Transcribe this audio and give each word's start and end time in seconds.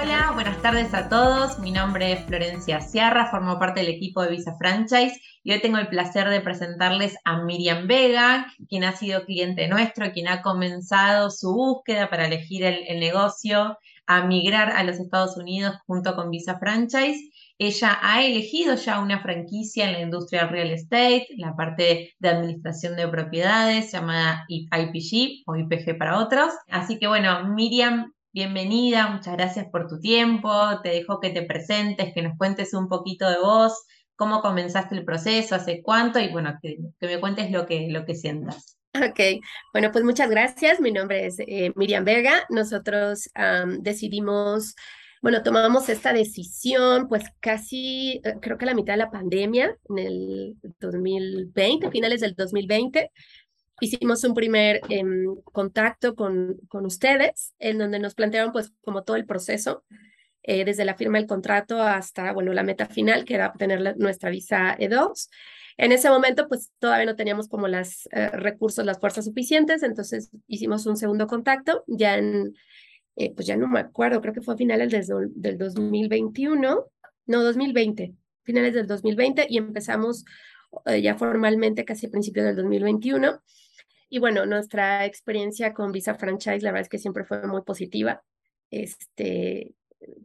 Hola, 0.00 0.30
buenas 0.32 0.62
tardes 0.62 0.94
a 0.94 1.08
todos. 1.08 1.58
Mi 1.58 1.72
nombre 1.72 2.12
es 2.12 2.24
Florencia 2.24 2.80
Sierra, 2.80 3.32
formo 3.32 3.58
parte 3.58 3.80
del 3.80 3.88
equipo 3.88 4.22
de 4.22 4.30
Visa 4.30 4.54
Franchise 4.56 5.20
y 5.42 5.50
hoy 5.50 5.60
tengo 5.60 5.78
el 5.78 5.88
placer 5.88 6.28
de 6.28 6.40
presentarles 6.40 7.16
a 7.24 7.42
Miriam 7.42 7.88
Vega, 7.88 8.46
quien 8.68 8.84
ha 8.84 8.92
sido 8.92 9.24
cliente 9.24 9.66
nuestro, 9.66 10.12
quien 10.12 10.28
ha 10.28 10.40
comenzado 10.40 11.30
su 11.30 11.52
búsqueda 11.52 12.08
para 12.10 12.26
elegir 12.26 12.62
el, 12.62 13.00
negocio, 13.00 13.76
a 14.06 14.22
migrar 14.24 14.70
a 14.70 14.84
los 14.84 15.00
Estados 15.00 15.36
Unidos 15.36 15.74
junto 15.88 16.14
con 16.14 16.30
Visa 16.30 16.60
Franchise. 16.60 17.32
Ella 17.58 17.98
ha 18.00 18.22
elegido 18.22 18.76
ya 18.76 19.00
una 19.00 19.20
franquicia 19.20 19.86
en 19.86 19.94
la 19.94 20.00
industria 20.00 20.46
real 20.46 20.70
estate, 20.70 21.26
la 21.38 21.56
parte 21.56 22.14
de 22.20 22.28
administración 22.28 22.94
de 22.94 23.08
propiedades 23.08 23.90
llamada 23.90 24.44
IPG 24.46 25.42
o 25.44 25.56
IPG 25.56 25.98
para 25.98 26.20
otros. 26.20 26.52
Así 26.68 27.00
que 27.00 27.08
bueno, 27.08 27.48
Miriam 27.48 28.12
bienvenida, 28.32 29.08
muchas 29.08 29.36
gracias 29.36 29.66
por 29.70 29.88
tu 29.88 30.00
tiempo, 30.00 30.52
te 30.82 30.90
dejo 30.90 31.20
que 31.20 31.30
te 31.30 31.42
presentes, 31.42 32.12
que 32.14 32.22
nos 32.22 32.36
cuentes 32.36 32.74
un 32.74 32.88
poquito 32.88 33.28
de 33.28 33.38
vos, 33.38 33.86
cómo 34.16 34.40
comenzaste 34.42 34.96
el 34.96 35.04
proceso, 35.04 35.54
hace 35.54 35.82
cuánto 35.82 36.18
y 36.18 36.28
bueno, 36.28 36.58
que, 36.62 36.78
me 37.00 37.20
cuentes 37.20 37.50
lo 37.50 37.66
que, 37.66 37.88
lo 37.90 38.04
que 38.04 38.14
sientas. 38.14 38.78
Ok, 38.94 39.40
bueno, 39.72 39.92
pues 39.92 40.04
muchas 40.04 40.30
gracias. 40.30 40.80
Mi 40.80 40.90
nombre 40.90 41.26
es 41.26 41.36
eh, 41.40 41.72
Miriam 41.76 42.04
Vega. 42.04 42.44
Nosotros 42.48 43.28
decidimos, 43.80 44.74
bueno, 45.22 45.42
tomamos 45.42 45.88
esta 45.88 46.12
decisión 46.12 47.06
pues 47.08 47.24
casi, 47.38 48.20
eh, 48.24 48.34
creo 48.40 48.58
que 48.58 48.66
la 48.66 48.74
mitad 48.74 48.94
de 48.94 48.98
la 48.98 49.10
pandemia, 49.10 49.76
en 49.90 49.98
el 49.98 50.56
2020, 50.80 51.90
finales 51.90 52.20
del 52.22 52.34
2020 52.34 53.10
hicimos 53.80 54.24
un 54.24 54.34
primer 54.34 54.80
em, 54.88 55.36
contacto 55.52 56.14
con, 56.14 56.58
con 56.68 56.86
ustedes, 56.86 57.54
en 57.58 57.78
donde 57.78 57.98
nos 57.98 58.14
plantearon 58.14 58.52
pues 58.52 58.72
como 58.82 59.04
todo 59.04 59.16
el 59.16 59.26
proceso, 59.26 59.84
eh, 60.50 60.64
desde 60.64 60.86
la 60.86 60.94
firma 60.94 61.18
del 61.18 61.26
contrato 61.26 61.82
hasta, 61.82 62.32
bueno, 62.32 62.54
la 62.54 62.62
meta 62.62 62.86
final, 62.86 63.26
que 63.26 63.34
era 63.34 63.48
obtener 63.48 63.98
nuestra 63.98 64.30
visa 64.30 64.74
E2. 64.78 65.28
En 65.76 65.92
ese 65.92 66.08
momento, 66.08 66.48
pues 66.48 66.72
todavía 66.78 67.04
no 67.04 67.16
teníamos 67.16 67.48
como 67.48 67.68
los 67.68 68.08
eh, 68.12 68.30
recursos, 68.30 68.86
las 68.86 68.98
fuerzas 68.98 69.26
suficientes, 69.26 69.82
entonces 69.82 70.30
hicimos 70.46 70.86
un 70.86 70.96
segundo 70.96 71.26
contacto, 71.26 71.84
ya 71.86 72.16
en, 72.16 72.54
eh, 73.16 73.34
pues 73.34 73.46
ya 73.46 73.58
no 73.58 73.68
me 73.68 73.80
acuerdo, 73.80 74.22
creo 74.22 74.32
que 74.32 74.40
fue 74.40 74.54
a 74.54 74.56
finales 74.56 74.90
del, 74.90 75.28
del 75.34 75.58
2021, 75.58 76.86
no, 77.26 77.42
2020, 77.42 78.14
finales 78.42 78.72
del 78.72 78.86
2020, 78.86 79.46
y 79.50 79.58
empezamos 79.58 80.24
ya 81.02 81.14
formalmente 81.16 81.84
casi 81.84 82.06
a 82.06 82.10
principios 82.10 82.46
del 82.46 82.56
2021. 82.56 83.42
Y 84.08 84.18
bueno, 84.18 84.46
nuestra 84.46 85.04
experiencia 85.04 85.74
con 85.74 85.92
Visa 85.92 86.14
Franchise, 86.14 86.62
la 86.62 86.70
verdad 86.70 86.82
es 86.82 86.88
que 86.88 86.98
siempre 86.98 87.24
fue 87.24 87.46
muy 87.46 87.62
positiva. 87.62 88.22
Este, 88.70 89.74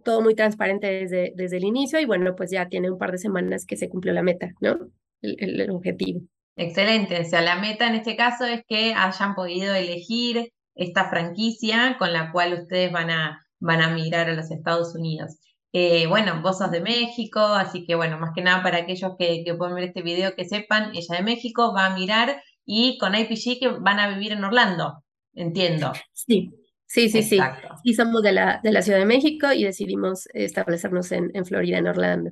todo 0.03 0.21
muy 0.21 0.35
transparente 0.35 0.87
desde, 0.87 1.33
desde 1.35 1.57
el 1.57 1.63
inicio 1.63 1.99
y 1.99 2.05
bueno, 2.05 2.35
pues 2.35 2.51
ya 2.51 2.67
tiene 2.67 2.91
un 2.91 2.97
par 2.97 3.11
de 3.11 3.17
semanas 3.17 3.65
que 3.65 3.77
se 3.77 3.89
cumplió 3.89 4.13
la 4.13 4.23
meta, 4.23 4.53
¿no? 4.59 4.77
El, 5.21 5.61
el, 5.61 5.69
objetivo. 5.71 6.21
Excelente, 6.55 7.19
o 7.19 7.23
sea, 7.23 7.41
la 7.41 7.55
meta 7.55 7.87
en 7.87 7.95
este 7.95 8.15
caso 8.15 8.45
es 8.45 8.61
que 8.67 8.93
hayan 8.93 9.35
podido 9.35 9.73
elegir 9.73 10.51
esta 10.75 11.09
franquicia 11.09 11.95
con 11.97 12.13
la 12.13 12.31
cual 12.31 12.53
ustedes 12.53 12.91
van 12.91 13.09
a, 13.09 13.41
van 13.59 13.81
a 13.81 13.93
migrar 13.93 14.29
a 14.29 14.33
los 14.33 14.51
Estados 14.51 14.95
Unidos. 14.95 15.37
Eh, 15.71 16.05
bueno, 16.07 16.41
vos 16.43 16.59
sos 16.59 16.69
de 16.69 16.81
México, 16.81 17.39
así 17.39 17.85
que 17.85 17.95
bueno, 17.95 18.19
más 18.19 18.31
que 18.35 18.43
nada 18.43 18.61
para 18.61 18.79
aquellos 18.79 19.13
que, 19.17 19.43
que 19.43 19.55
pueden 19.55 19.75
ver 19.75 19.85
este 19.85 20.03
video 20.03 20.35
que 20.35 20.45
sepan, 20.45 20.91
ella 20.93 21.15
de 21.15 21.23
México 21.23 21.73
va 21.73 21.87
a 21.87 21.95
mirar 21.95 22.43
y 22.65 22.97
con 22.97 23.15
IPG 23.15 23.59
que 23.59 23.67
van 23.79 23.99
a 23.99 24.09
vivir 24.09 24.31
en 24.31 24.43
Orlando, 24.43 25.03
entiendo. 25.33 25.93
Sí, 26.13 26.51
sí, 26.85 27.09
sí, 27.09 27.23
sí. 27.23 27.39
Y 27.83 27.93
somos 27.93 28.23
de 28.23 28.31
la, 28.31 28.59
de 28.63 28.71
la 28.71 28.81
Ciudad 28.81 28.99
de 28.99 29.05
México 29.05 29.51
y 29.51 29.63
decidimos 29.63 30.27
establecernos 30.33 31.11
en, 31.11 31.31
en 31.33 31.45
Florida, 31.45 31.77
en 31.77 31.87
Orlando. 31.87 32.31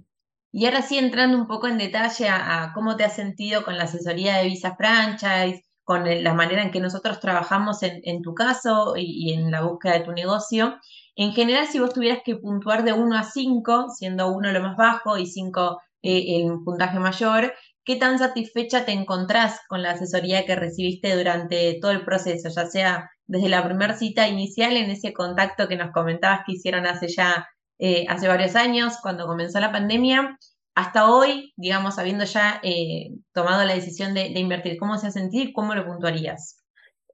Y 0.53 0.65
ahora 0.65 0.81
sí, 0.81 0.97
entrando 0.97 1.37
un 1.37 1.47
poco 1.47 1.67
en 1.67 1.77
detalle 1.77 2.27
a, 2.27 2.71
cómo 2.73 2.97
te 2.97 3.05
has 3.05 3.15
sentido 3.15 3.63
con 3.63 3.77
la 3.77 3.85
asesoría 3.85 4.37
de 4.37 4.45
Visa 4.45 4.75
Franchise, 4.75 5.63
con 5.83 6.03
la 6.05 6.33
manera 6.33 6.61
en 6.61 6.71
que 6.71 6.81
nosotros 6.81 7.19
trabajamos 7.19 7.83
en, 7.83 8.01
en 8.03 8.21
tu 8.21 8.33
caso 8.33 8.95
y, 8.97 9.33
en 9.33 9.49
la 9.49 9.61
búsqueda 9.61 9.93
de 9.93 10.05
tu 10.05 10.11
negocio. 10.11 10.77
En 11.15 11.31
general, 11.33 11.67
si 11.67 11.79
vos 11.79 11.93
tuvieras 11.93 12.19
que 12.23 12.35
puntuar 12.35 12.83
de 12.83 12.93
1 12.93 13.17
a 13.17 13.23
5, 13.23 13.89
siendo 13.97 14.31
1 14.31 14.51
lo 14.51 14.61
más 14.61 14.77
bajo 14.77 15.17
y 15.17 15.25
5 15.25 15.81
eh, 16.03 16.43
el 16.43 16.63
puntaje 16.65 16.99
mayor, 16.99 17.53
¿Qué 17.83 17.95
tan 17.95 18.19
satisfecha 18.19 18.85
te 18.85 18.91
encontrás 18.91 19.59
con 19.67 19.81
la 19.81 19.91
asesoría 19.91 20.45
que 20.45 20.55
recibiste 20.55 21.15
durante 21.15 21.79
todo 21.81 21.91
el 21.91 22.05
proceso, 22.05 22.49
ya 22.49 22.65
sea 22.67 23.09
desde 23.25 23.49
la 23.49 23.63
primera 23.63 23.97
cita 23.97 24.27
inicial 24.27 24.77
en 24.77 24.91
ese 24.91 25.13
contacto 25.13 25.67
que 25.67 25.77
nos 25.77 25.91
comentabas 25.91 26.41
que 26.45 26.53
hicieron 26.53 26.85
hace 26.85 27.07
ya, 27.07 27.47
eh, 27.79 28.05
hace 28.07 28.27
varios 28.27 28.55
años, 28.55 28.97
cuando 29.01 29.25
comenzó 29.25 29.59
la 29.59 29.71
pandemia, 29.71 30.37
hasta 30.75 31.09
hoy, 31.09 31.53
digamos, 31.57 31.97
habiendo 31.97 32.23
ya 32.25 32.59
eh, 32.63 33.11
tomado 33.33 33.65
la 33.65 33.73
decisión 33.73 34.13
de, 34.13 34.27
invertir? 34.27 34.77
¿Cómo 34.77 34.97
se 34.97 35.07
ha 35.07 35.11
sentido 35.11 35.51
cómo 35.53 35.75
lo 35.75 35.85
puntuarías? 35.85 36.57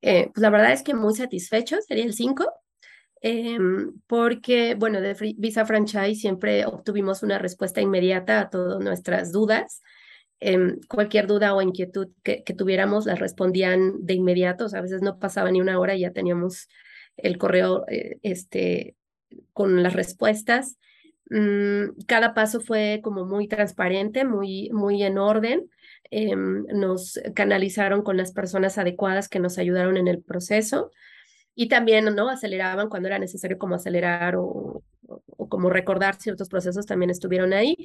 Eh, 0.02 0.30
pues 0.34 0.42
la 0.42 0.50
verdad 0.50 0.74
es 0.74 0.84
que 0.84 0.94
muy 0.94 1.16
satisfecho, 1.16 1.78
sería 1.82 2.04
el 2.04 2.14
5. 2.14 2.46
Em, 3.22 3.94
porque, 4.06 4.76
bueno, 4.76 5.02
de 5.02 5.36
Visa 5.38 5.66
Franchise 5.66 6.22
siempre 6.22 6.66
obtuvimos 6.66 7.24
una 7.24 7.40
respuesta 7.40 7.82
inmediata 7.82 8.42
a 8.42 8.50
todas 8.50 8.80
nuestras 8.80 9.32
dudas. 9.32 9.82
Em, 10.40 10.80
cualquier 10.88 11.26
duda 11.26 11.56
o 11.56 11.62
inquietud 11.64 12.10
que, 12.24 12.44
tuviéramos 12.56 13.08
la 13.08 13.16
respondían 13.16 14.06
de 14.06 14.14
inmediato, 14.14 14.68
a 14.72 14.82
veces 14.82 15.02
no 15.02 15.18
pasaba 15.18 15.50
ni 15.50 15.62
una 15.62 15.80
hora 15.80 15.96
y 15.96 16.02
ya 16.02 16.12
teníamos 16.12 16.68
el 17.18 17.40
correo 17.40 17.86
eh, 17.88 18.20
este, 18.22 18.96
con 19.54 19.82
las 19.82 19.94
respuestas. 19.94 20.78
Mm, 21.30 22.02
cada 22.08 22.34
paso 22.36 22.62
fue 22.62 23.02
como 23.04 23.26
muy 23.26 23.48
transparente, 23.48 24.26
muy, 24.26 24.70
muy 24.72 25.04
en 25.04 25.18
orden. 25.18 25.70
Em, 26.12 26.66
nos 26.68 27.20
canalizaron 27.36 28.04
con 28.04 28.16
las 28.18 28.32
personas 28.32 28.78
adecuadas 28.78 29.30
que 29.30 29.40
nos 29.40 29.58
ayudaron 29.58 29.98
en 29.98 30.08
el 30.08 30.22
proceso 30.22 30.92
y 31.56 31.68
también 31.68 32.06
no 32.16 32.30
aceleraban 32.30 32.90
cuando 32.90 33.08
era 33.08 33.20
necesario 33.20 33.58
como 33.58 33.76
acelerar 33.76 34.36
o, 34.38 34.84
o 35.08 35.50
como 35.50 35.70
recordar 35.70 36.16
ciertos 36.16 36.48
procesos 36.50 36.86
también 36.86 37.10
estuvieron 37.10 37.54
ahí 37.54 37.78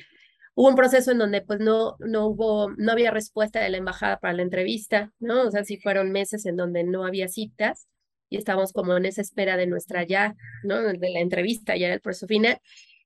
hubo 0.55 0.69
un 0.69 0.75
proceso 0.75 1.13
en 1.13 1.19
donde 1.19 1.41
pues 1.43 1.61
no, 1.61 1.97
no 2.01 2.27
hubo, 2.27 2.71
no 2.77 2.93
había 2.93 3.11
respuesta 3.11 3.61
de 3.61 3.71
la 3.71 3.79
embajada 3.79 4.19
para 4.19 4.35
la 4.35 4.43
entrevista, 4.43 5.13
¿no? 5.19 5.43
O 5.43 5.51
sea, 5.51 5.65
sí 5.65 5.79
fueron 5.79 6.13
meses 6.13 6.47
en 6.47 6.57
donde 6.57 6.85
no 6.85 7.07
había 7.07 7.29
citas 7.29 7.87
y 8.29 8.37
estábamos 8.37 8.73
como 8.73 8.97
en 8.97 9.07
esa 9.07 9.21
espera 9.21 9.57
de 9.57 9.67
nuestra 9.67 10.05
ya, 10.05 10.35
¿no? 10.65 10.81
De 10.83 11.11
la 11.11 11.21
entrevista, 11.21 11.77
ya 11.77 11.87
era 11.87 11.95
el 11.95 12.01
proceso 12.01 12.27
final. 12.27 12.59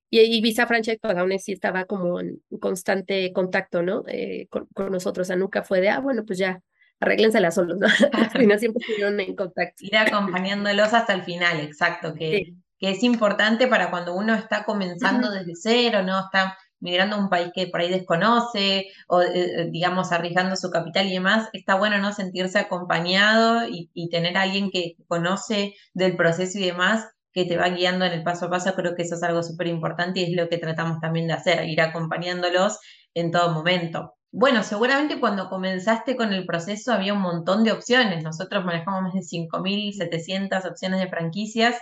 Y, 0.09 0.41
Visa 0.41 0.67
Franchise, 0.69 1.01
pues 1.03 1.17
aún 1.17 1.33
así 1.33 1.53
estaba 1.53 1.85
como 1.85 2.21
en 2.21 2.41
constante 2.61 3.33
contacto, 3.33 3.83
¿no? 3.83 4.05
Eh, 4.06 4.47
con, 4.49 4.69
nosotros. 4.93 5.27
O 5.27 5.29
sea, 5.29 5.37
nunca 5.37 5.65
fue 5.65 5.81
de, 5.81 5.89
ah, 5.89 5.99
bueno, 5.99 6.25
pues 6.25 6.39
ya, 6.39 6.61
arréglensela 7.01 7.51
solos, 7.51 7.77
¿no? 7.79 7.87
Al 8.12 8.59
siempre 8.59 8.81
estuvieron 8.81 9.19
en 9.19 9.35
contacto. 9.35 9.85
Ir 9.85 9.97
acompañándolos 9.97 10.95
hasta 10.95 11.12
el 11.12 11.23
final, 11.23 11.61
exacto, 11.61 12.15
que, 12.15 12.55
que 12.79 12.91
es 12.91 13.03
importante 13.03 13.67
para 13.67 13.91
cuando 13.91 14.15
uno 14.15 14.35
está 14.35 14.65
comenzando 14.65 15.31
desde 15.31 15.55
cero, 15.56 16.03
¿no? 16.05 16.21
Está 16.21 16.56
migrando 16.81 17.16
a 17.16 17.19
un 17.19 17.28
país 17.28 17.50
que 17.54 17.66
por 17.69 17.81
ahí 17.81 17.91
desconoce 17.91 18.88
o, 19.09 19.22
eh, 19.22 19.31
eh, 19.34 19.69
digamos, 19.70 20.12
arriesgando 20.12 20.56
su 20.56 20.70
capital 20.70 21.06
y 21.06 21.14
demás, 21.14 21.48
está 21.53 21.76
bueno 21.76 21.98
no 21.98 22.12
sentirse 22.12 22.58
acompañado 22.58 23.67
y, 23.69 23.90
tener 24.11 24.37
a 24.37 24.43
alguien 24.43 24.70
que 24.70 24.96
conoce 25.08 25.75
del 25.94 26.17
proceso 26.17 26.58
y 26.58 26.67
demás 26.67 27.08
que 27.32 27.44
te 27.44 27.56
va 27.56 27.69
guiando 27.69 28.05
en 28.05 28.12
el 28.12 28.23
paso 28.23 28.46
a 28.46 28.50
paso, 28.50 28.75
creo 28.75 28.94
que 28.94 29.02
eso 29.02 29.17
es 29.17 29.23
algo 29.23 29.43
súper 29.43 29.67
importante 29.67 30.20
y 30.20 30.25
es 30.25 30.37
lo 30.37 30.49
que 30.49 30.58
tratamos 30.58 31.00
también 31.00 31.26
de 31.26 31.34
hacer, 31.34 31.69
ir 31.69 31.81
acompañándolos 31.82 32.79
en 33.14 33.31
todo 33.31 33.52
momento. 33.52 34.14
Bueno, 34.32 34.62
seguramente 34.62 35.19
cuando 35.20 35.49
comenzaste 35.49 36.17
con 36.17 36.32
el 36.32 36.46
proceso 36.46 36.93
había 36.93 37.14
un 37.14 37.22
montón 37.22 37.64
de 37.64 37.72
opciones. 37.72 38.22
Nosotros 38.22 38.64
manejamos 38.64 39.02
más 39.02 39.14
de 39.14 39.22
5.700 39.22 40.67
opciones 40.70 41.00
de 41.00 41.08
franquicias 41.08 41.76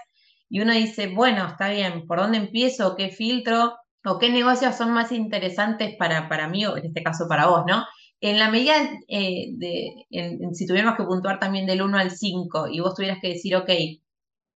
y 0.49 0.61
uno 0.61 0.73
dice, 0.73 1.09
bueno, 1.09 1.47
está 1.49 1.71
bien, 1.71 2.07
¿por 2.07 2.19
dónde 2.21 2.39
empiezo? 2.39 2.95
¿Qué 2.97 3.11
filtro? 3.11 3.77
O 4.05 4.19
qué 4.19 4.31
negocios 4.31 4.77
son 4.77 4.93
más 4.93 5.13
interesantes 5.13 5.97
para, 5.99 6.29
para 6.29 6.49
mí, 6.49 6.67
o 6.67 6.77
en 6.77 6.87
este 6.87 7.03
caso 7.03 7.27
para 7.29 7.47
vos, 7.47 7.65
¿no? 7.67 7.85
En 8.21 8.39
la 8.39 8.51
medida 8.51 8.75
eh, 9.09 9.49
de, 9.57 10.07
si 10.53 10.67
tuviéramos 10.67 10.97
que 10.97 11.05
puntuar 11.05 11.39
también 11.39 11.67
del 11.67 11.83
1 11.83 11.99
al 11.99 12.11
5 12.11 12.69
y 12.69 12.81
vos 12.81 12.95
tuvieras 12.95 13.19
que 13.21 13.29
decir, 13.29 13.57
ok, 13.57 13.71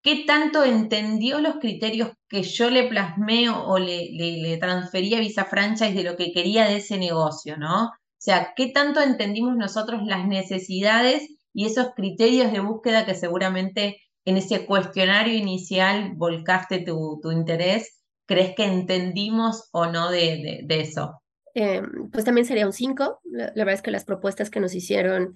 ¿qué 0.02 0.24
tanto 0.26 0.64
entendió 0.64 1.40
los 1.40 1.56
criterios 1.56 2.10
que 2.28 2.42
yo 2.42 2.70
le 2.70 2.88
plasmé 2.88 3.50
o 3.50 3.78
le, 3.78 4.08
le, 4.12 4.56
transferí 4.58 5.14
a 5.14 5.20
Visa 5.20 5.44
Franchise 5.44 5.94
de 5.94 6.04
lo 6.04 6.16
que 6.16 6.32
quería 6.32 6.64
de 6.66 6.76
ese 6.76 6.98
negocio, 6.98 7.56
¿no? 7.56 7.86
O 7.86 8.20
sea, 8.20 8.52
¿qué 8.56 8.68
tanto 8.68 9.00
entendimos 9.00 9.56
nosotros 9.56 10.02
las 10.04 10.26
necesidades 10.26 11.28
y 11.52 11.66
esos 11.66 11.88
criterios 11.94 12.52
de 12.52 12.60
búsqueda 12.60 13.06
que 13.06 13.14
seguramente 13.14 14.00
en 14.24 14.36
ese 14.36 14.66
cuestionario 14.66 15.34
inicial 15.34 16.12
volcaste 16.14 16.80
tu, 16.80 17.20
interés, 17.32 17.97
¿crees 18.28 18.54
que 18.54 18.64
entendimos 18.64 19.68
o 19.72 19.86
no 19.86 20.10
de, 20.10 20.66
eso? 20.68 21.20
Eh, 21.54 21.82
pues 22.12 22.24
también 22.24 22.46
sería 22.46 22.66
un 22.66 22.72
5. 22.72 23.20
La, 23.24 23.52
verdad 23.56 23.74
es 23.74 23.82
que 23.82 23.90
las 23.90 24.04
propuestas 24.04 24.50
que 24.50 24.60
nos 24.60 24.74
hicieron 24.74 25.34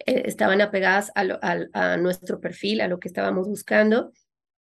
eh, 0.00 0.24
estaban 0.26 0.60
apegadas 0.60 1.12
a, 1.14 1.96
nuestro 1.96 2.40
perfil, 2.40 2.80
a 2.80 2.88
lo 2.88 2.98
que 2.98 3.08
estábamos 3.08 3.48
buscando. 3.48 4.12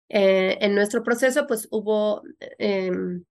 Eh, 0.09 0.57
en 0.59 0.75
nuestro 0.75 1.01
proceso, 1.01 1.47
pues 1.47 1.69
hubo, 1.71 2.21
em, 2.59 3.23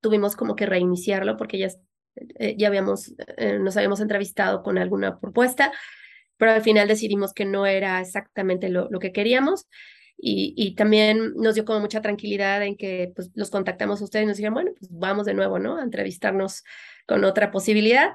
tuvimos 0.00 0.34
como 0.34 0.56
que 0.56 0.66
reiniciarlo 0.66 1.36
porque 1.36 1.58
ya, 1.58 1.68
ya 2.56 2.66
habíamos, 2.66 3.14
nos 3.60 3.76
habíamos 3.76 4.00
entrevistado 4.00 4.62
con 4.62 4.76
alguna 4.76 5.20
propuesta 5.20 5.72
pero 6.36 6.50
al 6.50 6.62
final 6.62 6.88
decidimos 6.88 7.32
que 7.32 7.44
no 7.44 7.64
era 7.64 8.00
exactamente 8.00 8.68
lo, 8.68 8.88
lo 8.90 8.98
que 8.98 9.12
queríamos. 9.12 9.68
Y, 10.16 10.74
también 10.74 11.34
nos 11.36 11.54
dio 11.54 11.64
como 11.64 11.80
mucha 11.80 12.00
tranquilidad 12.00 12.62
en 12.62 12.76
que 12.76 13.12
pues, 13.14 13.30
los 13.34 13.50
contactamos 13.50 14.00
a 14.00 14.04
ustedes 14.04 14.24
y 14.24 14.26
nos 14.26 14.36
dijeron, 14.38 14.54
bueno, 14.54 14.70
pues 14.78 14.90
vamos 14.90 15.26
de 15.26 15.34
nuevo, 15.34 15.58
¿no? 15.58 15.76
A 15.76 15.82
entrevistarnos 15.82 16.64
con 17.06 17.24
otra 17.24 17.50
posibilidad. 17.50 18.14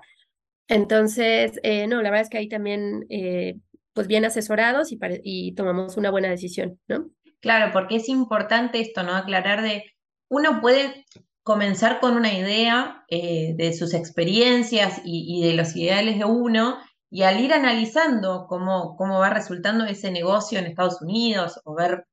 Entonces, 0.68 1.60
eh, 1.64 1.88
no, 1.88 2.02
la 2.02 2.10
verdad 2.10 2.24
es 2.24 2.30
que 2.30 2.38
ahí 2.38 2.48
también, 2.48 3.06
eh, 3.10 3.58
pues 3.94 4.08
bien 4.08 4.26
asesorados 4.26 4.92
y, 4.92 5.00
y 5.24 5.54
tomamos 5.54 5.98
una 5.98 6.10
buena 6.10 6.30
decisión, 6.30 6.80
¿no? 6.88 7.10
Claro, 7.42 7.72
porque 7.72 7.98
es 7.98 8.10
importante 8.10 8.80
esto, 8.80 9.04
¿no? 9.04 9.16
Aclarar 9.16 9.62
de, 9.62 9.84
uno 10.30 10.62
puede 10.62 11.06
comenzar 11.44 12.00
con 12.00 12.16
una 12.16 12.34
idea 12.34 13.04
eh, 13.08 13.54
de 13.56 13.74
sus 13.74 13.94
experiencias 13.94 15.02
y, 15.04 15.26
y 15.28 15.48
de 15.48 15.54
los 15.54 15.76
ideales 15.76 16.20
de 16.20 16.26
uno, 16.26 16.78
y 17.10 17.24
al 17.24 17.40
ir 17.40 17.54
analizando 17.54 18.46
cómo, 18.48 18.96
cómo 18.96 19.20
va 19.20 19.30
resultando 19.30 19.86
ese 19.86 20.12
negocio 20.12 20.60
en 20.60 20.66
Estados 20.66 21.02
Unidos 21.02 21.60
o 21.64 21.74
ver 21.74 22.06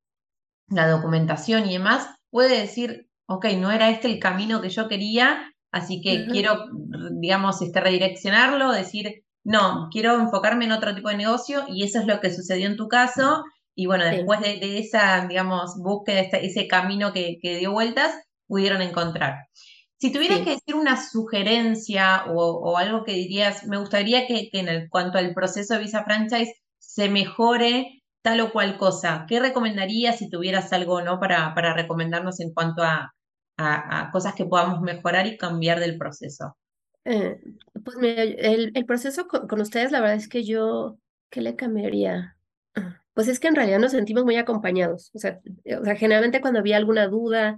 la 0.68 0.88
documentación 0.88 1.66
y 1.66 1.74
demás, 1.74 2.08
puede 2.30 2.60
decir, 2.60 3.08
ok, 3.26 3.46
no 3.58 3.70
era 3.70 3.90
este 3.90 4.08
el 4.08 4.18
camino 4.18 4.60
que 4.60 4.70
yo 4.70 4.88
quería, 4.88 5.52
así 5.70 6.00
que 6.00 6.26
quiero, 6.26 6.66
digamos, 7.12 7.60
este, 7.62 7.80
redireccionarlo, 7.80 8.72
decir, 8.72 9.24
no, 9.44 9.88
quiero 9.92 10.18
enfocarme 10.18 10.64
en 10.64 10.72
otro 10.72 10.94
tipo 10.94 11.08
de 11.08 11.16
negocio 11.16 11.64
y 11.68 11.84
eso 11.84 12.00
es 12.00 12.06
lo 12.06 12.20
que 12.20 12.34
sucedió 12.34 12.66
en 12.66 12.76
tu 12.76 12.88
caso. 12.88 13.44
Y 13.76 13.86
bueno, 13.86 14.06
después 14.06 14.40
de, 14.40 14.78
esa, 14.78 15.26
digamos, 15.28 15.76
búsqueda, 15.76 16.22
ese 16.22 16.66
camino 16.66 17.12
que, 17.12 17.38
que 17.40 17.58
dio 17.58 17.72
vueltas, 17.72 18.12
pudieron 18.48 18.80
encontrar. 18.80 19.48
Si 19.98 20.12
tuvieras 20.12 20.40
que 20.40 20.50
decir 20.50 20.74
una 20.74 21.02
sugerencia 21.02 22.24
o, 22.26 22.76
algo 22.76 23.02
que 23.04 23.12
dirías, 23.12 23.66
me 23.66 23.78
gustaría 23.78 24.26
que, 24.26 24.50
en 24.52 24.88
cuanto 24.88 25.16
al 25.16 25.32
proceso 25.32 25.74
de 25.74 25.80
Visa 25.80 26.04
Franchise 26.04 26.52
se 26.78 27.08
mejore 27.08 28.02
tal 28.22 28.40
o 28.40 28.52
cual 28.52 28.76
cosa. 28.76 29.24
¿Qué 29.28 29.40
recomendarías 29.40 30.18
si 30.18 30.28
tuvieras 30.28 30.72
algo 30.72 31.00
no 31.00 31.18
para, 31.18 31.54
para 31.54 31.74
recomendarnos 31.74 32.40
en 32.40 32.52
cuanto 32.52 32.82
a, 32.82 33.12
cosas 34.12 34.34
que 34.34 34.44
podamos 34.44 34.82
mejorar 34.82 35.26
y 35.26 35.38
cambiar 35.38 35.80
del 35.80 35.96
proceso? 35.96 36.56
Eh, 37.04 37.40
pues 37.82 37.96
mira, 37.96 38.22
el, 38.22 38.72
el 38.74 38.84
proceso 38.84 39.26
con, 39.28 39.60
ustedes, 39.60 39.92
la 39.92 40.00
verdad 40.00 40.16
es 40.16 40.28
que 40.28 40.44
yo, 40.44 40.98
¿qué 41.30 41.40
le 41.40 41.56
cambiaría? 41.56 42.36
Pues 43.14 43.28
es 43.28 43.40
que 43.40 43.48
en 43.48 43.54
realidad 43.54 43.78
nos 43.78 43.92
sentimos 43.92 44.24
muy 44.24 44.36
acompañados. 44.36 45.10
O 45.14 45.18
sea, 45.18 45.40
o 45.80 45.84
sea 45.84 45.96
generalmente 45.96 46.42
cuando 46.42 46.58
había 46.60 46.76
alguna 46.76 47.08
duda, 47.08 47.56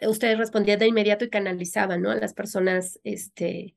ustedes 0.00 0.38
respondían 0.38 0.78
de 0.78 0.88
inmediato 0.88 1.24
y 1.24 1.30
canalizaban 1.30 2.02
¿no? 2.02 2.10
a 2.10 2.16
las 2.16 2.34
personas 2.34 3.00
este, 3.04 3.74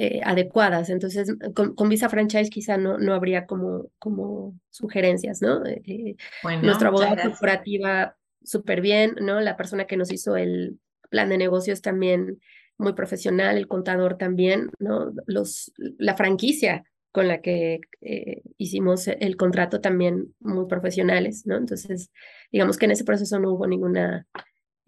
eh, 0.00 0.20
adecuadas. 0.24 0.90
Entonces, 0.90 1.34
con, 1.54 1.88
Visa 1.88 2.08
Franchise 2.08 2.50
quizá 2.50 2.76
no, 2.76 2.98
no 2.98 3.14
habría 3.14 3.46
como, 3.46 3.90
como 3.98 4.56
sugerencias, 4.70 5.42
¿no? 5.42 5.66
Eh, 5.66 5.82
eh, 5.86 6.16
nuestra 6.62 6.86
abogada 6.86 7.20
corporativa 7.20 8.16
súper 8.44 8.80
bien, 8.80 9.16
¿no? 9.20 9.40
La 9.40 9.56
persona 9.56 9.86
que 9.86 9.96
nos 9.96 10.12
hizo 10.12 10.36
el 10.36 10.78
plan 11.10 11.30
de 11.30 11.36
negocios 11.36 11.82
también 11.82 12.40
muy 12.76 12.92
profesional, 12.92 13.56
el 13.56 13.66
contador 13.66 14.18
también, 14.18 14.70
¿no? 14.78 15.12
Los, 15.26 15.72
la 15.76 16.14
franquicia 16.14 16.84
con 17.10 17.26
la 17.26 17.40
que 17.40 17.80
hicimos 18.56 19.08
el 19.08 19.36
contrato 19.36 19.80
también 19.80 20.32
muy 20.38 20.66
profesionales, 20.68 21.42
¿no? 21.44 21.56
Entonces, 21.56 22.12
digamos 22.52 22.78
que 22.78 22.84
en 22.84 22.92
ese 22.92 23.02
proceso 23.02 23.40
no 23.40 23.50
hubo 23.50 23.66
ninguna 23.66 24.28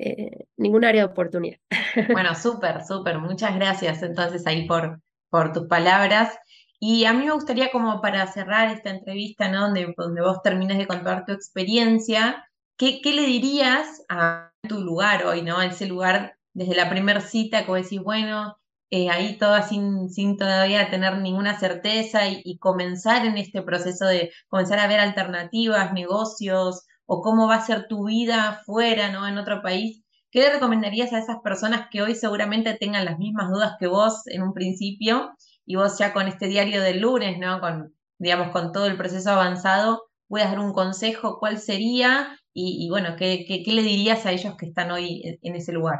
eh, 0.02 0.46
ningún 0.56 0.84
área 0.84 1.02
de 1.02 1.12
oportunidad. 1.12 1.58
Bueno, 2.12 2.34
súper, 2.34 2.84
súper. 2.86 3.18
Muchas 3.18 3.54
gracias 3.54 4.02
entonces 4.02 4.46
ahí 4.46 4.66
por, 4.66 5.00
por 5.28 5.52
tus 5.52 5.66
palabras. 5.66 6.38
Y 6.78 7.04
a 7.04 7.12
mí 7.12 7.26
me 7.26 7.32
gustaría 7.32 7.70
como 7.70 8.00
para 8.00 8.26
cerrar 8.26 8.70
esta 8.70 8.90
entrevista, 8.90 9.48
¿no? 9.48 9.62
Donde, 9.62 9.92
donde 9.96 10.22
vos 10.22 10.40
termines 10.42 10.78
de 10.78 10.86
contar 10.86 11.26
tu 11.26 11.32
experiencia, 11.32 12.46
¿qué, 12.78 13.00
¿qué, 13.02 13.12
le 13.12 13.26
dirías 13.26 14.02
a 14.08 14.52
tu 14.66 14.80
lugar 14.80 15.26
hoy, 15.26 15.42
¿no? 15.42 15.58
A 15.58 15.66
ese 15.66 15.86
lugar 15.86 16.36
desde 16.54 16.74
la 16.74 16.88
primera 16.88 17.20
cita 17.20 17.66
que 17.66 17.72
decís, 17.72 18.00
bueno, 18.00 18.56
eh, 18.90 19.10
ahí 19.10 19.36
toda 19.36 19.62
sin, 19.62 20.08
sin 20.08 20.38
todavía 20.38 20.90
tener 20.90 21.18
ninguna 21.18 21.58
certeza 21.58 22.26
y, 22.28 22.40
y, 22.44 22.58
comenzar 22.58 23.26
en 23.26 23.36
este 23.36 23.62
proceso 23.62 24.06
de 24.06 24.32
comenzar 24.48 24.78
a 24.78 24.88
ver 24.88 25.00
alternativas, 25.00 25.92
negocios, 25.92 26.86
o 27.12 27.22
cómo 27.22 27.48
va 27.48 27.56
a 27.56 27.66
ser 27.66 27.88
tu 27.88 28.06
vida 28.06 28.62
fuera, 28.64 29.10
¿no? 29.10 29.26
En 29.26 29.36
otro 29.36 29.62
país. 29.62 30.04
¿Qué 30.30 30.38
le 30.42 30.52
recomendarías 30.52 31.12
a 31.12 31.18
esas 31.18 31.38
personas 31.42 31.88
que 31.90 32.02
hoy 32.02 32.14
seguramente 32.14 32.74
tengan 32.74 33.04
las 33.04 33.18
mismas 33.18 33.50
dudas 33.50 33.74
que 33.80 33.88
vos 33.88 34.28
en 34.28 34.42
un 34.42 34.54
principio 34.54 35.32
y 35.66 35.74
vos 35.74 35.98
ya 35.98 36.12
con 36.12 36.28
este 36.28 36.46
diario 36.46 36.80
del 36.80 37.00
lunes, 37.00 37.36
¿no? 37.36 37.58
Con, 37.58 37.92
digamos, 38.18 38.50
con 38.50 38.70
todo 38.70 38.86
el 38.86 38.96
proceso 38.96 39.28
avanzado, 39.32 40.04
puedas 40.28 40.50
dar 40.50 40.60
un 40.60 40.72
consejo, 40.72 41.40
cuál 41.40 41.58
sería 41.58 42.38
y, 42.54 42.88
bueno, 42.90 43.16
¿qué, 43.16 43.44
¿qué, 43.44 43.72
le 43.72 43.82
dirías 43.82 44.24
a 44.24 44.30
ellos 44.30 44.54
que 44.56 44.66
están 44.66 44.92
hoy 44.92 45.38
en, 45.42 45.56
ese 45.56 45.72
lugar? 45.72 45.98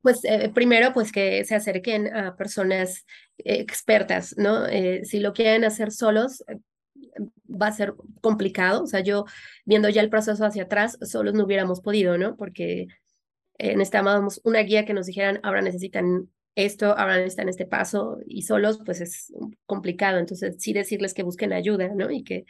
Pues 0.00 0.20
eh, 0.22 0.48
primero, 0.54 0.92
pues 0.92 1.10
que 1.10 1.44
se 1.44 1.56
acerquen 1.56 2.14
a 2.14 2.36
personas 2.36 3.04
expertas, 3.36 4.36
¿no? 4.36 4.64
Eh, 4.66 5.04
si 5.04 5.18
lo 5.18 5.32
quieren 5.32 5.64
hacer 5.64 5.90
solos, 5.90 6.44
va 7.48 7.68
a 7.68 7.72
ser 7.72 7.94
complicado. 8.20 8.82
O 8.84 8.86
sea, 8.86 9.00
yo 9.00 9.24
viendo 9.64 9.88
ya 9.88 10.02
el 10.02 10.10
proceso 10.10 10.44
hacia 10.44 10.64
atrás, 10.64 10.98
solos 11.02 11.34
no 11.34 11.44
hubiéramos 11.44 11.80
podido, 11.80 12.18
¿no? 12.18 12.36
Porque 12.36 12.86
eh, 13.58 13.76
necesitábamos 13.76 14.40
una 14.44 14.60
guía 14.60 14.84
que 14.84 14.94
nos 14.94 15.06
dijeran, 15.06 15.40
ahora 15.42 15.62
necesitan 15.62 16.30
esto, 16.54 16.96
ahora 16.96 17.16
necesitan 17.16 17.48
este 17.48 17.66
paso, 17.66 18.18
y 18.26 18.42
solos, 18.42 18.80
pues 18.84 19.00
es 19.00 19.32
complicado. 19.66 20.18
Entonces, 20.18 20.56
sí 20.58 20.72
decirles 20.72 21.14
que 21.14 21.22
busquen 21.22 21.52
ayuda, 21.52 21.90
¿no? 21.94 22.10
Y 22.10 22.24
que. 22.24 22.44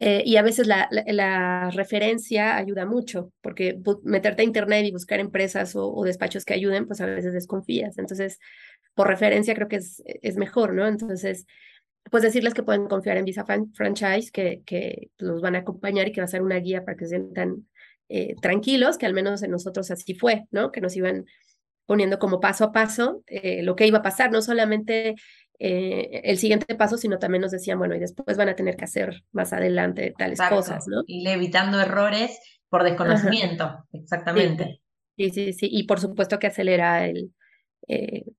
Eh, 0.00 0.22
y 0.26 0.36
a 0.36 0.42
veces 0.42 0.66
la, 0.66 1.70
referencia 1.72 2.56
ayuda 2.56 2.86
mucho, 2.86 3.32
porque 3.40 3.78
meterte 4.02 4.42
a 4.42 4.44
internet 4.44 4.84
y 4.84 4.90
buscar 4.90 5.20
empresas 5.20 5.74
o, 5.76 6.02
despachos 6.04 6.44
que 6.44 6.54
ayuden, 6.54 6.86
pues 6.86 7.00
a 7.00 7.06
veces 7.06 7.32
desconfías. 7.34 7.98
Entonces, 7.98 8.40
por 8.94 9.06
referencia 9.08 9.54
creo 9.54 9.68
que 9.68 9.76
es 9.76 10.36
mejor, 10.36 10.74
¿no? 10.74 10.88
Entonces, 10.88 11.46
pues 12.10 12.22
decirles 12.22 12.54
que 12.54 12.62
pueden 12.62 12.88
confiar 12.88 13.16
en 13.16 13.24
Visa 13.24 13.44
Franchise, 13.44 14.30
que, 14.32 14.62
que 14.66 15.10
los 15.18 15.40
van 15.40 15.54
a 15.54 15.60
acompañar 15.60 16.08
y 16.08 16.12
que 16.12 16.20
va 16.20 16.26
a 16.26 16.28
ser 16.28 16.42
una 16.42 16.56
guía 16.56 16.84
para 16.84 16.96
que 16.96 17.06
se 17.06 17.16
sientan 17.16 17.66
eh, 18.14 18.34
tranquilos, 18.42 18.98
que 18.98 19.06
al 19.06 19.14
menos 19.14 19.42
en 19.42 19.50
nosotros 19.50 19.90
así 19.90 20.14
fue, 20.14 20.44
¿no? 20.50 20.70
Que 20.70 20.82
nos 20.82 20.94
iban 20.96 21.24
poniendo 21.86 22.18
como 22.18 22.40
paso 22.40 22.64
a 22.64 22.72
paso 22.72 23.22
eh, 23.26 23.62
lo 23.62 23.74
que 23.74 23.86
iba 23.86 24.00
a 24.00 24.02
pasar, 24.02 24.30
no 24.30 24.42
solamente 24.42 25.14
eh, 25.58 26.20
el 26.22 26.36
siguiente 26.36 26.74
paso, 26.74 26.98
sino 26.98 27.18
también 27.18 27.40
nos 27.40 27.52
decían, 27.52 27.78
bueno, 27.78 27.94
y 27.94 28.00
después 28.00 28.36
van 28.36 28.50
a 28.50 28.54
tener 28.54 28.76
que 28.76 28.84
hacer 28.84 29.22
más 29.32 29.54
adelante 29.54 30.12
tales 30.18 30.38
cosas, 30.46 30.86
¿no? 30.88 31.04
Y 31.06 31.26
evitando 31.26 31.80
errores 31.80 32.38
por 32.68 32.82
desconocimiento, 32.82 33.86
exactamente. 33.92 34.82
Sí, 35.16 35.30
sí, 35.30 35.52
sí, 35.54 35.68
y 35.70 35.84
por 35.84 35.98
supuesto 35.98 36.38
que 36.38 36.48
acelera 36.48 37.06
el, 37.06 37.32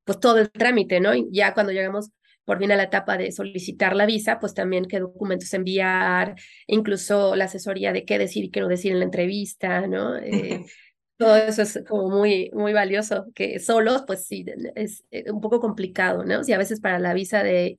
pues 0.03 0.19
todo 0.19 0.37
el 0.37 0.51
trámite, 0.51 0.99
¿no? 0.99 1.15
Y 1.15 1.29
ya 1.31 1.55
cuando 1.55 1.71
llegamos 1.71 2.11
por 2.45 2.59
fin 2.59 2.71
a 2.71 2.75
la 2.75 2.83
etapa 2.83 3.17
de 3.17 3.31
solicitar 3.31 3.95
la 3.95 4.05
visa, 4.05 4.39
pues 4.39 4.53
también 4.53 4.85
qué 4.85 4.99
documentos 4.99 5.53
enviar, 5.53 6.35
incluso 6.67 7.35
la 7.35 7.45
asesoría 7.45 7.93
de 7.93 8.05
qué 8.05 8.17
decir 8.17 8.45
y 8.45 8.49
qué 8.49 8.61
no 8.61 8.67
decir 8.67 8.91
en 8.91 8.99
la 8.99 9.05
entrevista, 9.05 9.87
¿no? 9.87 10.17
Eh, 10.17 10.65
todo 11.17 11.37
eso 11.37 11.61
es 11.61 11.83
como 11.87 12.09
muy, 12.09 12.49
muy 12.53 12.73
valioso, 12.73 13.27
que 13.33 13.59
solos, 13.59 14.03
pues 14.05 14.25
sí, 14.25 14.45
es 14.75 15.05
eh, 15.11 15.31
un 15.31 15.41
poco 15.41 15.59
complicado, 15.59 16.25
¿no? 16.25 16.43
Si 16.43 16.53
a 16.53 16.57
veces 16.57 16.79
para 16.81 16.99
la 16.99 17.13
visa 17.13 17.43
de, 17.43 17.77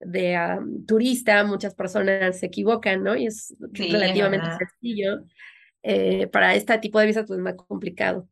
de 0.00 0.38
turista 0.86 1.44
muchas 1.44 1.74
personas 1.74 2.38
se 2.38 2.46
equivocan, 2.46 3.02
¿no? 3.02 3.16
Y 3.16 3.26
es 3.26 3.54
relativamente 3.72 4.48
sencillo. 4.58 5.24
Eh, 5.82 6.26
para 6.28 6.54
este 6.54 6.76
tipo 6.78 6.98
de 6.98 7.06
visas, 7.06 7.24
pues 7.26 7.38
es 7.38 7.44
más 7.44 7.54
complicado. 7.54 8.28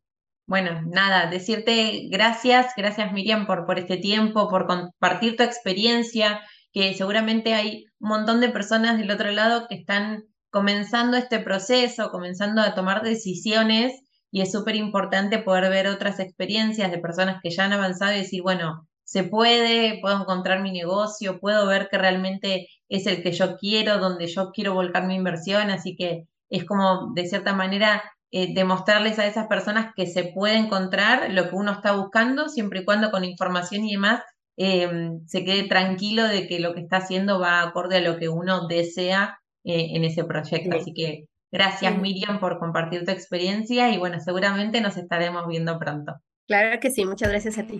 Bueno, 0.47 0.81
nada, 0.85 1.29
decirte 1.29 2.07
gracias, 2.09 2.67
gracias 2.77 3.11
Miriam 3.11 3.45
por, 3.45 3.65
por 3.65 3.77
este 3.79 3.97
tiempo, 3.97 4.47
por 4.49 4.65
compartir 4.65 5.35
tu 5.35 5.43
experiencia, 5.43 6.39
que 6.71 6.93
seguramente 6.93 7.53
hay 7.53 7.85
un 7.99 8.09
montón 8.09 8.39
de 8.39 8.47
personas 8.49 8.97
del 8.97 9.11
otro 9.11 9.29
lado 9.31 9.67
que 9.67 9.75
están 9.75 10.23
comenzando 10.49 11.17
este 11.17 11.39
proceso, 11.39 12.11
comenzando 12.11 12.61
a 12.61 12.73
tomar 12.75 13.03
decisiones 13.03 14.01
y 14.31 14.39
es 14.41 14.51
súper 14.53 14.75
importante 14.77 15.39
poder 15.39 15.69
ver 15.69 15.87
otras 15.87 16.19
experiencias 16.21 16.91
de 16.91 16.99
personas 16.99 17.41
que 17.43 17.49
ya 17.49 17.65
han 17.65 17.73
avanzado 17.73 18.13
y 18.13 18.19
decir, 18.19 18.41
bueno, 18.41 18.87
se 19.03 19.23
puede, 19.23 19.99
puedo 20.01 20.21
encontrar 20.21 20.61
mi 20.61 20.71
negocio, 20.71 21.41
puedo 21.41 21.67
ver 21.67 21.89
que 21.89 21.97
realmente 21.97 22.67
es 22.87 23.05
el 23.05 23.21
que 23.21 23.33
yo 23.33 23.57
quiero, 23.57 23.97
donde 23.97 24.27
yo 24.27 24.51
quiero 24.51 24.73
volcar 24.73 25.07
mi 25.07 25.15
inversión, 25.15 25.71
así 25.71 25.95
que 25.97 26.23
es 26.49 26.63
como 26.63 27.11
de 27.13 27.27
cierta 27.27 27.53
manera 27.53 28.01
eh, 28.31 28.53
demostrarles 28.53 29.19
a 29.19 29.25
esas 29.25 29.47
personas 29.47 29.93
que 29.95 30.05
se 30.05 30.25
puede 30.25 30.57
encontrar 30.57 31.31
lo 31.31 31.49
que 31.49 31.55
uno 31.55 31.71
está 31.71 31.93
buscando, 31.93 32.49
siempre 32.49 32.81
y 32.81 32.85
cuando 32.85 33.09
con 33.09 33.23
información 33.23 33.85
y 33.85 33.93
demás 33.93 34.21
em, 34.57 35.25
se 35.25 35.45
quede 35.45 35.67
tranquilo 35.67 36.23
de 36.23 36.47
que 36.47 36.59
lo 36.59 36.73
que 36.73 36.81
está 36.81 36.97
haciendo 36.97 37.39
va 37.39 37.61
acorde 37.61 37.97
a 37.97 38.01
lo 38.01 38.17
que 38.17 38.27
uno 38.27 38.67
desea 38.67 39.39
eh, 39.63 39.95
en 39.95 40.03
ese 40.03 40.25
proyecto. 40.25 40.75
Así 40.75 40.93
que 40.93 41.25
gracias 41.51 41.97
Miriam 41.97 42.39
por 42.39 42.59
compartir 42.59 43.05
tu 43.05 43.11
experiencia 43.11 43.91
y 43.91 43.97
bueno, 43.97 44.19
seguramente 44.19 44.81
nos 44.81 44.97
estaremos 44.97 45.47
viendo 45.47 45.79
pronto. 45.79 46.15
Claro 46.47 46.79
que 46.79 46.91
sí, 46.91 47.05
muchas 47.05 47.29
gracias 47.29 47.57
a 47.57 47.67
ti. 47.67 47.79